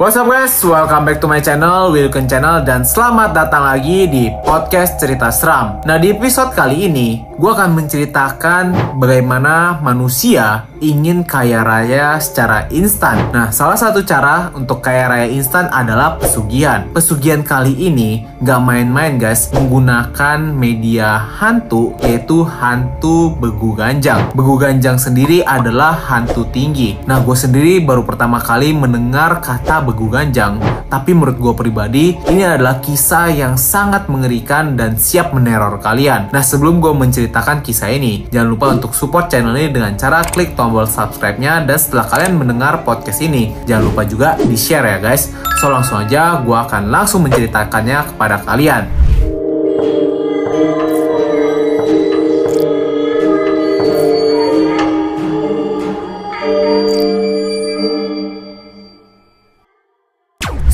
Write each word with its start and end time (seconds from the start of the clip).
What's 0.00 0.16
up 0.16 0.32
guys, 0.32 0.56
welcome 0.64 1.04
back 1.04 1.20
to 1.20 1.28
my 1.28 1.44
channel, 1.44 1.92
Wilken 1.92 2.24
Channel, 2.24 2.64
dan 2.64 2.88
selamat 2.88 3.36
datang 3.36 3.68
lagi 3.68 4.08
di 4.08 4.32
podcast 4.48 4.96
cerita 4.96 5.28
seram. 5.28 5.84
Nah 5.84 6.00
di 6.00 6.16
episode 6.16 6.56
kali 6.56 6.88
ini, 6.88 7.20
gue 7.36 7.50
akan 7.52 7.76
menceritakan 7.76 8.96
bagaimana 8.96 9.76
manusia 9.84 10.64
ingin 10.80 11.20
kaya 11.20 11.60
raya 11.60 12.16
secara 12.16 12.64
instan. 12.72 13.28
Nah 13.28 13.52
salah 13.52 13.76
satu 13.76 14.00
cara 14.00 14.48
untuk 14.56 14.80
kaya 14.80 15.04
raya 15.04 15.28
instan 15.28 15.68
adalah 15.68 16.16
pesugihan. 16.16 16.88
Pesugihan 16.96 17.44
kali 17.44 17.76
ini 17.76 18.24
gak 18.40 18.60
main-main 18.64 19.20
guys, 19.20 19.52
menggunakan 19.52 20.40
media 20.40 21.20
hantu 21.36 21.92
yaitu 22.00 22.40
hantu 22.48 23.36
begu 23.36 23.76
ganjang. 23.76 24.32
Begu 24.32 24.56
ganjang 24.56 24.96
sendiri 24.96 25.44
adalah 25.44 25.92
hantu 25.92 26.48
tinggi. 26.48 26.96
Nah 27.04 27.20
gue 27.20 27.36
sendiri 27.36 27.84
baru 27.84 28.00
pertama 28.00 28.40
kali 28.40 28.72
mendengar 28.72 29.44
kata 29.44 29.89
begu 29.90 30.06
ganjang. 30.06 30.62
Tapi 30.86 31.10
menurut 31.14 31.38
gue 31.38 31.54
pribadi, 31.54 32.18
ini 32.30 32.42
adalah 32.46 32.78
kisah 32.78 33.30
yang 33.30 33.54
sangat 33.58 34.06
mengerikan 34.06 34.78
dan 34.78 34.94
siap 34.98 35.34
meneror 35.34 35.78
kalian. 35.82 36.30
Nah 36.30 36.42
sebelum 36.42 36.78
gue 36.78 36.94
menceritakan 36.94 37.62
kisah 37.62 37.90
ini, 37.90 38.26
jangan 38.30 38.48
lupa 38.50 38.66
untuk 38.70 38.94
support 38.94 39.30
channel 39.30 39.54
ini 39.54 39.70
dengan 39.70 39.94
cara 39.98 40.22
klik 40.26 40.54
tombol 40.54 40.86
subscribe-nya 40.86 41.66
dan 41.66 41.78
setelah 41.78 42.06
kalian 42.10 42.38
mendengar 42.38 42.82
podcast 42.86 43.22
ini, 43.22 43.54
jangan 43.66 43.90
lupa 43.90 44.02
juga 44.06 44.28
di-share 44.38 44.86
ya 44.86 44.98
guys. 44.98 45.30
So 45.62 45.70
langsung 45.70 46.06
aja 46.06 46.42
gue 46.42 46.56
akan 46.56 46.90
langsung 46.90 47.26
menceritakannya 47.26 48.14
kepada 48.14 48.42
kalian. 48.42 49.09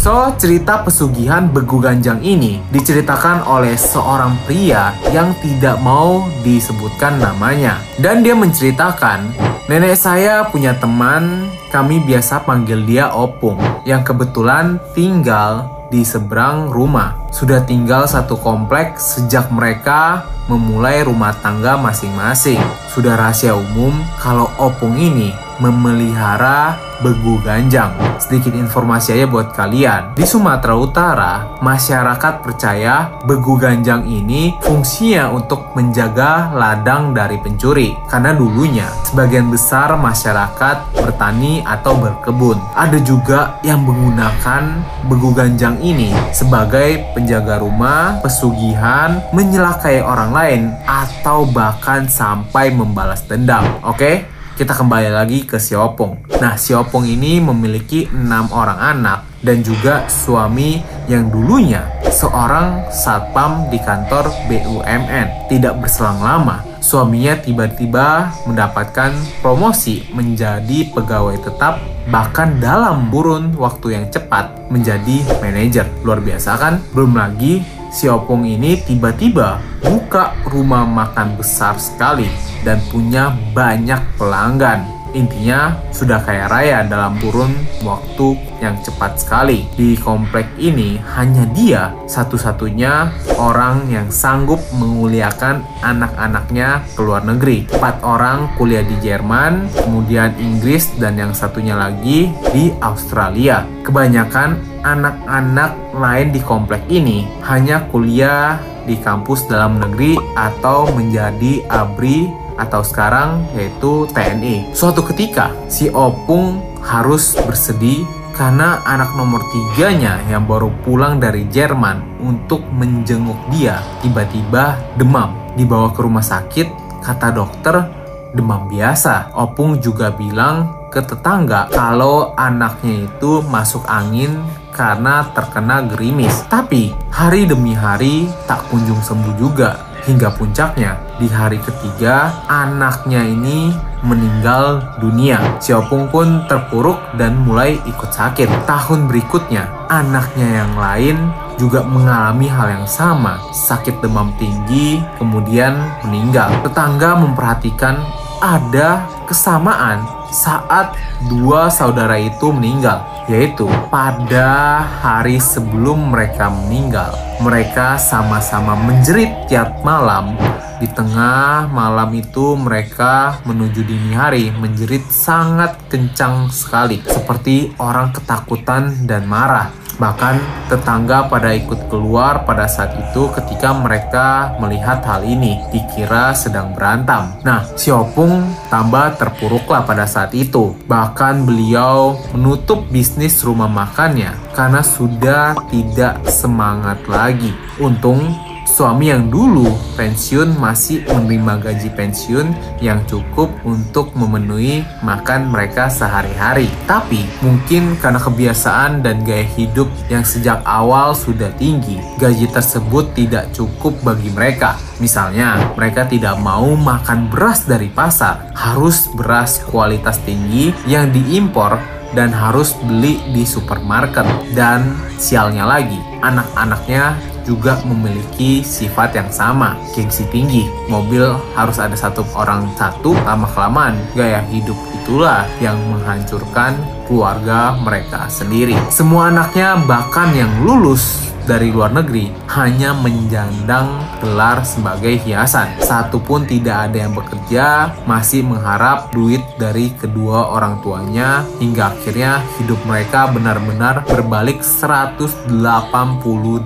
So, 0.06 0.30
cerita 0.38 0.86
pesugihan 0.86 1.50
Begu 1.50 1.82
Ganjang 1.82 2.22
ini 2.22 2.62
diceritakan 2.70 3.42
oleh 3.42 3.74
seorang 3.74 4.38
pria 4.46 4.94
yang 5.10 5.34
tidak 5.42 5.82
mau 5.82 6.30
disebutkan 6.46 7.18
namanya. 7.18 7.82
Dan 7.98 8.22
dia 8.22 8.38
menceritakan, 8.38 9.34
nenek 9.66 9.98
saya 9.98 10.46
punya 10.46 10.78
teman, 10.78 11.50
kami 11.74 11.98
biasa 12.06 12.46
panggil 12.46 12.86
dia 12.86 13.10
Opung, 13.10 13.58
yang 13.82 14.06
kebetulan 14.06 14.78
tinggal 14.94 15.66
di 15.90 16.06
seberang 16.06 16.70
rumah. 16.70 17.18
Sudah 17.34 17.66
tinggal 17.66 18.06
satu 18.06 18.38
komplek 18.38 19.02
sejak 19.02 19.50
mereka 19.50 20.22
memulai 20.46 21.02
rumah 21.02 21.34
tangga 21.42 21.74
masing-masing. 21.74 22.62
Sudah 22.94 23.18
rahasia 23.18 23.58
umum 23.58 23.90
kalau 24.22 24.54
Opung 24.54 24.94
ini 24.94 25.34
memelihara 25.58 26.76
begu 27.00 27.36
ganjang. 27.44 27.92
Sedikit 28.16 28.56
informasi 28.56 29.20
aja 29.20 29.26
buat 29.28 29.52
kalian. 29.52 30.16
Di 30.16 30.24
Sumatera 30.24 30.74
Utara, 30.76 31.32
masyarakat 31.60 32.40
percaya 32.40 33.12
begu 33.28 33.60
ganjang 33.60 34.08
ini 34.08 34.56
fungsinya 34.64 35.28
untuk 35.32 35.76
menjaga 35.76 36.52
ladang 36.56 37.12
dari 37.12 37.36
pencuri. 37.36 37.92
Karena 38.08 38.32
dulunya 38.32 38.88
sebagian 39.04 39.52
besar 39.52 39.92
masyarakat 40.00 40.96
bertani 40.96 41.60
atau 41.68 42.00
berkebun. 42.00 42.56
Ada 42.72 42.98
juga 43.04 43.60
yang 43.60 43.84
menggunakan 43.84 44.62
begu 45.06 45.30
ganjang 45.36 45.76
ini 45.84 46.16
sebagai 46.32 47.04
penjaga 47.12 47.60
rumah, 47.60 48.18
pesugihan, 48.24 49.20
menyelakai 49.36 50.00
orang 50.00 50.30
lain, 50.32 50.62
atau 50.88 51.44
bahkan 51.44 52.08
sampai 52.08 52.72
membalas 52.72 53.20
dendam. 53.28 53.64
Oke? 53.84 53.96
Okay? 53.96 54.35
Kita 54.56 54.72
kembali 54.72 55.12
lagi 55.12 55.44
ke 55.44 55.60
si 55.60 55.76
Opong. 55.76 56.16
Nah, 56.40 56.56
si 56.56 56.72
Opong 56.72 57.04
ini 57.04 57.44
memiliki 57.44 58.08
enam 58.08 58.48
orang 58.48 58.80
anak 58.80 59.28
dan 59.44 59.60
juga 59.60 60.08
suami 60.08 60.80
yang 61.12 61.28
dulunya 61.28 61.84
seorang 62.08 62.88
satpam 62.88 63.68
di 63.68 63.76
kantor 63.76 64.32
BUMN. 64.48 65.52
Tidak 65.52 65.76
berselang 65.76 66.24
lama, 66.24 66.64
suaminya 66.80 67.36
tiba-tiba 67.36 68.32
mendapatkan 68.48 69.12
promosi 69.44 70.08
menjadi 70.16 70.88
pegawai 70.96 71.36
tetap 71.36 71.76
bahkan 72.08 72.56
dalam 72.56 73.12
burun 73.12 73.52
waktu 73.60 74.00
yang 74.00 74.08
cepat 74.08 74.72
menjadi 74.72 75.20
manajer. 75.44 75.84
Luar 76.00 76.24
biasa 76.24 76.56
kan? 76.56 76.80
Belum 76.96 77.12
lagi 77.12 77.60
si 77.96 78.12
Opong 78.12 78.44
ini 78.44 78.76
tiba-tiba 78.84 79.56
buka 79.80 80.36
rumah 80.52 80.84
makan 80.84 81.40
besar 81.40 81.80
sekali 81.80 82.28
dan 82.60 82.76
punya 82.92 83.32
banyak 83.56 84.04
pelanggan. 84.20 84.95
Intinya 85.16 85.72
sudah 85.96 86.20
kaya 86.20 86.44
raya 86.44 86.84
dalam 86.84 87.16
kurun 87.16 87.56
waktu 87.80 88.36
yang 88.60 88.76
cepat 88.84 89.16
sekali. 89.16 89.64
Di 89.72 89.96
komplek 89.96 90.44
ini 90.60 91.00
hanya 91.16 91.48
dia 91.56 91.96
satu-satunya 92.04 93.08
orang 93.40 93.88
yang 93.88 94.12
sanggup 94.12 94.60
menguliakan 94.76 95.64
anak-anaknya 95.80 96.84
ke 96.92 97.00
luar 97.00 97.24
negeri. 97.24 97.64
Empat 97.72 98.04
orang 98.04 98.52
kuliah 98.60 98.84
di 98.84 98.96
Jerman, 99.00 99.72
kemudian 99.72 100.36
Inggris, 100.36 100.92
dan 101.00 101.16
yang 101.16 101.32
satunya 101.32 101.72
lagi 101.72 102.28
di 102.52 102.68
Australia. 102.84 103.64
Kebanyakan 103.88 104.84
anak-anak 104.84 105.96
lain 105.96 106.28
di 106.30 106.40
komplek 106.44 106.84
ini 106.92 107.24
hanya 107.48 107.88
kuliah 107.88 108.60
di 108.86 108.94
kampus 109.00 109.50
dalam 109.50 109.82
negeri 109.82 110.14
atau 110.38 110.86
menjadi 110.94 111.66
ABRI 111.66 112.45
atau 112.56 112.82
sekarang 112.82 113.44
yaitu 113.54 114.08
TNI. 114.10 114.72
Suatu 114.72 115.04
ketika 115.06 115.52
si 115.68 115.92
Opung 115.92 116.60
harus 116.82 117.36
bersedih 117.44 118.04
karena 118.36 118.84
anak 118.84 119.16
nomor 119.16 119.40
tiganya 119.48 120.20
yang 120.28 120.44
baru 120.44 120.68
pulang 120.84 121.16
dari 121.16 121.48
Jerman 121.48 122.20
untuk 122.20 122.60
menjenguk 122.68 123.38
dia 123.48 123.80
tiba-tiba 124.04 124.76
demam. 125.00 125.32
Dibawa 125.56 125.88
ke 125.88 126.04
rumah 126.04 126.20
sakit, 126.20 127.00
kata 127.00 127.32
dokter 127.32 127.88
demam 128.36 128.68
biasa. 128.68 129.32
Opung 129.32 129.80
juga 129.80 130.12
bilang 130.12 130.88
ke 130.92 131.00
tetangga 131.00 131.72
kalau 131.72 132.36
anaknya 132.36 133.08
itu 133.08 133.40
masuk 133.48 133.88
angin 133.88 134.44
karena 134.76 135.24
terkena 135.32 135.80
gerimis. 135.88 136.44
Tapi 136.52 136.92
hari 137.08 137.48
demi 137.48 137.72
hari 137.72 138.28
tak 138.44 138.68
kunjung 138.68 139.00
sembuh 139.00 139.34
juga 139.40 139.85
Hingga 140.06 140.38
puncaknya, 140.38 140.94
di 141.18 141.26
hari 141.26 141.58
ketiga, 141.58 142.30
anaknya 142.46 143.26
ini 143.26 143.74
meninggal 144.06 144.94
dunia. 145.02 145.58
Xiaopung 145.58 146.06
pun 146.14 146.46
terpuruk 146.46 146.94
dan 147.18 147.42
mulai 147.42 147.74
ikut 147.82 148.14
sakit. 148.14 148.46
Tahun 148.70 149.10
berikutnya, 149.10 149.66
anaknya 149.90 150.62
yang 150.62 150.72
lain 150.78 151.16
juga 151.58 151.82
mengalami 151.82 152.46
hal 152.46 152.78
yang 152.78 152.86
sama, 152.86 153.42
sakit 153.50 153.98
demam 153.98 154.30
tinggi, 154.38 155.02
kemudian 155.18 155.74
meninggal. 156.06 156.54
Tetangga 156.62 157.18
memperhatikan 157.18 157.98
ada 158.38 159.02
kesamaan 159.26 160.15
saat 160.32 160.96
dua 161.28 161.68
saudara 161.68 162.16
itu 162.16 162.50
meninggal, 162.50 163.02
yaitu 163.26 163.66
pada 163.88 164.80
hari 165.02 165.38
sebelum 165.42 166.14
mereka 166.14 166.48
meninggal 166.48 167.26
mereka 167.40 168.00
sama-sama 168.00 168.72
menjerit 168.76 169.48
tiap 169.48 169.84
malam. 169.84 170.36
Di 170.76 170.88
tengah 170.92 171.72
malam 171.72 172.12
itu 172.12 172.52
mereka 172.56 173.40
menuju 173.48 173.80
dini 173.80 174.12
hari 174.12 174.52
menjerit 174.52 175.08
sangat 175.08 175.76
kencang 175.88 176.52
sekali 176.52 177.00
seperti 177.00 177.72
orang 177.80 178.12
ketakutan 178.12 179.08
dan 179.08 179.24
marah. 179.24 179.72
Bahkan 179.96 180.68
tetangga 180.68 181.28
pada 181.30 181.56
ikut 181.56 181.88
keluar 181.88 182.44
pada 182.44 182.68
saat 182.68 182.92
itu 182.96 183.32
ketika 183.32 183.72
mereka 183.72 184.56
melihat 184.60 185.00
hal 185.04 185.24
ini, 185.24 185.62
dikira 185.72 186.36
sedang 186.36 186.76
berantem. 186.76 187.32
Nah, 187.40 187.64
si 187.80 187.88
Opung 187.88 188.44
tambah 188.68 189.16
terpuruklah 189.16 189.88
pada 189.88 190.04
saat 190.04 190.36
itu. 190.36 190.76
Bahkan 190.84 191.48
beliau 191.48 192.20
menutup 192.36 192.84
bisnis 192.92 193.40
rumah 193.40 193.68
makannya 193.68 194.36
karena 194.52 194.84
sudah 194.84 195.56
tidak 195.72 196.20
semangat 196.28 197.00
lagi. 197.08 197.52
Untung 197.80 198.20
suami 198.66 199.08
yang 199.14 199.30
dulu 199.30 199.72
pensiun 199.94 200.58
masih 200.58 201.06
menerima 201.08 201.62
gaji 201.62 201.88
pensiun 201.94 202.46
yang 202.82 203.00
cukup 203.06 203.48
untuk 203.62 204.12
memenuhi 204.18 204.82
makan 205.00 205.48
mereka 205.48 205.86
sehari-hari. 205.88 206.68
Tapi 206.84 207.24
mungkin 207.40 207.96
karena 208.02 208.18
kebiasaan 208.20 209.00
dan 209.06 209.22
gaya 209.22 209.46
hidup 209.56 209.88
yang 210.10 210.26
sejak 210.26 210.60
awal 210.66 211.14
sudah 211.14 211.48
tinggi, 211.56 211.96
gaji 212.18 212.50
tersebut 212.50 213.14
tidak 213.14 213.48
cukup 213.54 213.94
bagi 214.02 214.28
mereka. 214.34 214.76
Misalnya, 214.98 215.72
mereka 215.78 216.08
tidak 216.08 216.36
mau 216.42 216.74
makan 216.74 217.30
beras 217.30 217.64
dari 217.64 217.88
pasar, 217.88 218.50
harus 218.52 219.06
beras 219.14 219.62
kualitas 219.62 220.18
tinggi 220.26 220.74
yang 220.88 221.12
diimpor 221.14 221.78
dan 222.16 222.32
harus 222.32 222.72
beli 222.84 223.20
di 223.30 223.44
supermarket. 223.44 224.24
Dan 224.56 224.96
sialnya 225.20 225.68
lagi, 225.68 226.00
anak-anaknya 226.24 227.35
juga 227.46 227.78
memiliki 227.86 228.60
sifat 228.66 229.14
yang 229.14 229.30
sama, 229.30 229.78
gengsi 229.94 230.26
tinggi. 230.34 230.66
Mobil 230.90 231.24
harus 231.54 231.78
ada 231.78 231.94
satu 231.94 232.26
orang 232.34 232.66
satu, 232.74 233.14
lama-kelamaan 233.22 233.94
gaya 234.18 234.42
hidup 234.50 234.76
itulah 235.02 235.46
yang 235.62 235.78
menghancurkan 235.86 236.74
keluarga 237.06 237.78
mereka 237.80 238.26
sendiri. 238.28 238.76
Semua 238.90 239.30
anaknya 239.30 239.78
bahkan 239.86 240.34
yang 240.34 240.50
lulus 240.66 241.26
dari 241.46 241.70
luar 241.70 241.94
negeri 241.94 242.34
hanya 242.58 242.90
menjandang 242.92 244.02
gelar 244.18 244.66
sebagai 244.66 245.14
hiasan. 245.22 245.78
Satu 245.78 246.18
pun 246.18 246.42
tidak 246.42 246.90
ada 246.90 247.06
yang 247.06 247.14
bekerja, 247.14 247.94
masih 248.04 248.42
mengharap 248.42 249.14
duit 249.14 249.40
dari 249.56 249.94
kedua 249.94 250.50
orang 250.50 250.82
tuanya 250.82 251.46
hingga 251.62 251.94
akhirnya 251.94 252.42
hidup 252.58 252.82
mereka 252.84 253.30
benar-benar 253.30 254.02
berbalik 254.10 254.60
180 254.60 255.46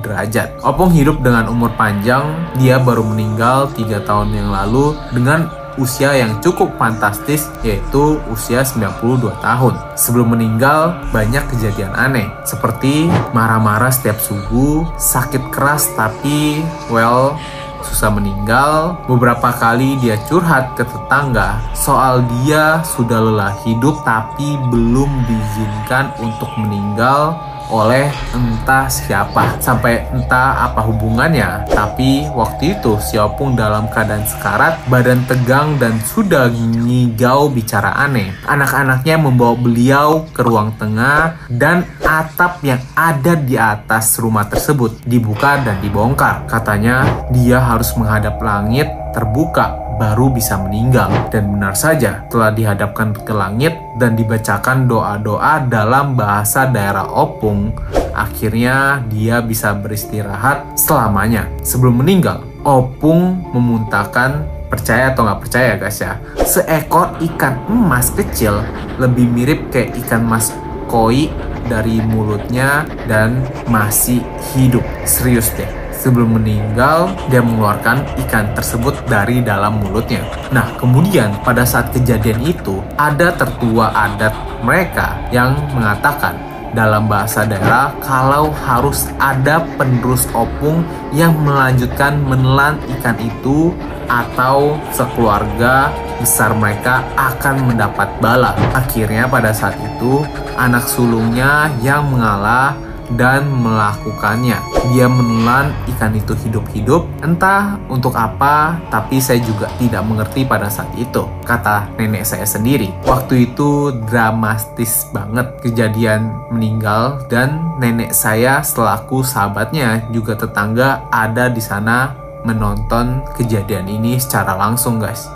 derajat. 0.01 0.49
Opung 0.65 0.91
hidup 0.97 1.21
dengan 1.21 1.53
umur 1.53 1.77
panjang, 1.77 2.25
dia 2.57 2.81
baru 2.81 3.05
meninggal 3.05 3.69
3 3.77 4.01
tahun 4.09 4.33
yang 4.33 4.49
lalu 4.49 4.97
dengan 5.13 5.60
usia 5.79 6.17
yang 6.17 6.41
cukup 6.43 6.75
fantastis 6.81 7.47
yaitu 7.63 8.19
usia 8.33 8.65
92 8.65 9.31
tahun. 9.45 9.75
Sebelum 9.95 10.35
meninggal 10.35 10.99
banyak 11.15 11.45
kejadian 11.53 11.93
aneh 11.95 12.27
seperti 12.43 13.07
marah-marah 13.37 13.93
setiap 13.93 14.19
subuh, 14.19 14.89
sakit 14.97 15.53
keras 15.53 15.87
tapi 15.95 16.65
well 16.89 17.37
susah 17.85 18.13
meninggal. 18.13 19.01
Beberapa 19.09 19.53
kali 19.57 19.97
dia 20.01 20.21
curhat 20.29 20.77
ke 20.77 20.85
tetangga 20.85 21.61
soal 21.73 22.25
dia 22.41 22.85
sudah 22.85 23.21
lelah 23.21 23.55
hidup 23.65 24.05
tapi 24.05 24.57
belum 24.69 25.09
diizinkan 25.29 26.13
untuk 26.21 26.51
meninggal 26.61 27.37
oleh 27.71 28.11
entah 28.35 28.91
siapa 28.91 29.57
sampai 29.63 30.05
entah 30.11 30.71
apa 30.71 30.83
hubungannya. 30.85 31.71
Tapi 31.71 32.29
waktu 32.35 32.79
itu 32.79 32.99
si 32.99 33.17
Opung 33.17 33.55
dalam 33.55 33.87
keadaan 33.89 34.27
sekarat 34.27 34.83
badan 34.91 35.23
tegang 35.25 35.79
dan 35.79 35.97
sudah 36.03 36.51
ngigau 36.51 37.49
bicara 37.51 37.95
aneh. 37.97 38.35
Anak-anaknya 38.47 39.17
membawa 39.17 39.57
beliau 39.57 40.27
ke 40.35 40.43
ruang 40.43 40.75
tengah 40.77 41.47
dan 41.49 41.87
atap 42.03 42.61
yang 42.67 42.83
ada 42.99 43.39
di 43.39 43.55
atas 43.55 44.19
rumah 44.19 44.47
tersebut 44.51 45.03
dibuka 45.07 45.63
dan 45.63 45.79
dibongkar. 45.79 46.45
Katanya 46.51 47.07
dia 47.31 47.63
harus 47.63 47.95
menghadap 47.95 48.43
langit 48.43 48.91
terbuka 49.15 49.90
baru 50.01 50.33
bisa 50.33 50.57
meninggal. 50.57 51.13
Dan 51.29 51.53
benar 51.53 51.77
saja, 51.77 52.25
telah 52.33 52.49
dihadapkan 52.49 53.13
ke 53.13 53.37
langit 53.37 53.77
dan 54.01 54.17
dibacakan 54.17 54.89
doa-doa 54.89 55.69
dalam 55.69 56.17
bahasa 56.17 56.65
daerah 56.65 57.05
Opung, 57.05 57.77
akhirnya 58.17 59.05
dia 59.13 59.45
bisa 59.45 59.77
beristirahat 59.77 60.81
selamanya. 60.81 61.45
Sebelum 61.61 62.01
meninggal, 62.01 62.41
Opung 62.65 63.45
memuntahkan 63.53 64.61
percaya 64.71 65.11
atau 65.11 65.27
nggak 65.27 65.41
percaya 65.43 65.73
guys 65.75 65.99
ya 65.99 66.15
seekor 66.47 67.19
ikan 67.19 67.59
emas 67.67 68.15
kecil 68.15 68.63
lebih 69.03 69.27
mirip 69.27 69.67
kayak 69.75 69.99
ikan 70.07 70.23
mas 70.23 70.55
koi 70.87 71.27
dari 71.67 71.99
mulutnya 71.99 72.87
dan 73.11 73.43
masih 73.67 74.23
hidup 74.55 74.87
serius 75.03 75.51
deh 75.59 75.80
Sebelum 76.01 76.41
meninggal, 76.41 77.13
dia 77.29 77.45
mengeluarkan 77.45 78.01
ikan 78.25 78.49
tersebut 78.57 78.97
dari 79.05 79.45
dalam 79.45 79.85
mulutnya. 79.85 80.25
Nah, 80.49 80.73
kemudian 80.81 81.29
pada 81.45 81.61
saat 81.69 81.93
kejadian 81.93 82.41
itu, 82.41 82.81
ada 82.97 83.37
tertua 83.37 83.93
adat 83.93 84.33
mereka 84.65 85.21
yang 85.29 85.53
mengatakan 85.77 86.41
dalam 86.73 87.05
bahasa 87.11 87.45
daerah 87.45 87.91
kalau 88.01 88.49
harus 88.65 89.11
ada 89.21 89.61
penerus 89.77 90.25
opung 90.33 90.87
yang 91.11 91.35
melanjutkan 91.43 92.17
menelan 92.23 92.79
ikan 92.99 93.19
itu 93.19 93.75
atau 94.07 94.79
sekeluarga 94.95 95.91
besar 96.19 96.55
mereka 96.57 97.03
akan 97.19 97.75
mendapat 97.75 98.09
bala. 98.23 98.55
Akhirnya 98.73 99.27
pada 99.27 99.53
saat 99.53 99.77
itu 99.79 100.23
anak 100.57 100.87
sulungnya 100.87 101.71
yang 101.85 102.09
mengalah 102.11 102.73
dan 103.15 103.47
melakukannya. 103.49 104.59
Dia 104.91 105.07
menelan 105.07 105.75
ikan 105.97 106.15
itu 106.15 106.35
hidup-hidup, 106.47 107.07
entah 107.23 107.79
untuk 107.91 108.15
apa, 108.15 108.79
tapi 108.91 109.19
saya 109.19 109.43
juga 109.43 109.71
tidak 109.79 110.03
mengerti 110.07 110.47
pada 110.47 110.71
saat 110.71 110.91
itu, 110.99 111.27
kata 111.47 111.91
nenek 111.99 112.27
saya 112.27 112.47
sendiri. 112.47 112.91
Waktu 113.07 113.51
itu 113.51 113.95
dramatis 114.07 115.09
banget 115.11 115.47
kejadian 115.63 116.31
meninggal 116.51 117.23
dan 117.29 117.61
nenek 117.79 118.15
saya 118.15 118.63
selaku 118.63 119.23
sahabatnya 119.23 120.07
juga 120.11 120.35
tetangga 120.39 121.07
ada 121.11 121.47
di 121.51 121.63
sana 121.63 122.15
menonton 122.45 123.21
kejadian 123.37 123.85
ini 123.89 124.17
secara 124.17 124.57
langsung 124.57 124.97
guys. 124.97 125.29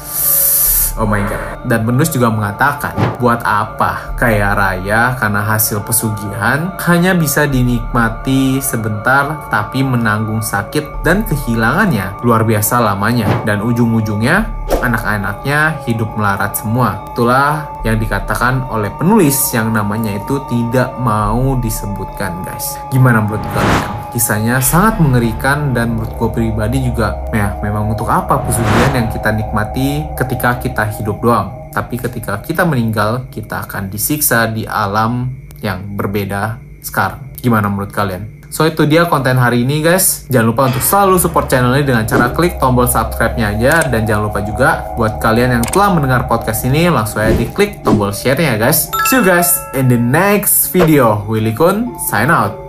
Oh 0.94 1.06
my 1.06 1.22
god. 1.26 1.64
Dan 1.66 1.82
Benus 1.88 2.12
juga 2.12 2.30
mengatakan, 2.30 2.94
buat 3.18 3.42
apa 3.42 4.14
kaya 4.14 4.54
raya 4.54 5.18
karena 5.18 5.42
hasil 5.42 5.82
pesugihan 5.82 6.70
hanya 6.86 7.16
bisa 7.16 7.48
dinikmati 7.48 8.62
sebentar 8.62 9.48
tapi 9.50 9.82
menanggung 9.82 10.44
sakit 10.44 11.02
dan 11.02 11.26
kehilangannya 11.26 12.20
luar 12.22 12.46
biasa 12.46 12.78
lamanya. 12.78 13.26
Dan 13.42 13.64
ujung-ujungnya 13.64 14.46
anak-anaknya 14.84 15.82
hidup 15.88 16.12
melarat 16.14 16.52
semua. 16.54 17.00
Itulah 17.10 17.66
yang 17.82 17.96
dikatakan 17.96 18.68
oleh 18.68 18.92
penulis 19.00 19.50
yang 19.56 19.72
namanya 19.72 20.14
itu 20.14 20.44
tidak 20.52 20.92
mau 21.00 21.56
disebutkan 21.58 22.44
guys. 22.44 22.76
Gimana 22.92 23.24
menurut 23.24 23.40
kalian? 23.56 24.03
Kisahnya 24.14 24.62
sangat 24.62 25.02
mengerikan 25.02 25.74
dan 25.74 25.98
menurut 25.98 26.14
gue 26.14 26.30
pribadi 26.30 26.86
juga 26.86 27.18
ya 27.34 27.58
memang 27.58 27.90
untuk 27.90 28.06
apa 28.06 28.38
pesugihan 28.46 29.02
yang 29.02 29.08
kita 29.10 29.34
nikmati 29.34 30.06
ketika 30.14 30.62
kita 30.62 30.86
hidup 30.94 31.18
doang 31.18 31.50
tapi 31.74 31.98
ketika 31.98 32.38
kita 32.38 32.62
meninggal 32.62 33.26
kita 33.34 33.66
akan 33.66 33.90
disiksa 33.90 34.46
di 34.46 34.62
alam 34.70 35.34
yang 35.58 35.82
berbeda 35.98 36.62
sekarang 36.78 37.18
gimana 37.42 37.66
menurut 37.66 37.90
kalian 37.90 38.34
So 38.54 38.62
itu 38.62 38.86
dia 38.86 39.02
konten 39.10 39.34
hari 39.34 39.66
ini 39.66 39.82
guys. 39.82 40.30
Jangan 40.30 40.46
lupa 40.46 40.70
untuk 40.70 40.78
selalu 40.78 41.18
support 41.18 41.50
channel 41.50 41.74
ini 41.74 41.82
dengan 41.82 42.06
cara 42.06 42.30
klik 42.30 42.62
tombol 42.62 42.86
subscribe-nya 42.86 43.50
aja. 43.50 43.90
Dan 43.90 44.06
jangan 44.06 44.30
lupa 44.30 44.46
juga 44.46 44.94
buat 44.94 45.18
kalian 45.18 45.58
yang 45.58 45.64
telah 45.74 45.90
mendengar 45.90 46.30
podcast 46.30 46.62
ini 46.62 46.86
langsung 46.86 47.18
aja 47.18 47.34
diklik 47.34 47.82
tombol 47.82 48.14
share-nya 48.14 48.54
guys. 48.54 48.94
See 49.10 49.18
you 49.18 49.26
guys 49.26 49.58
in 49.74 49.90
the 49.90 49.98
next 49.98 50.70
video. 50.70 51.26
Willy 51.26 51.50
Kun 51.50 51.98
sign 52.06 52.30
out. 52.30 52.63